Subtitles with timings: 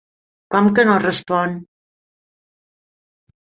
[0.53, 1.53] Com que no respon?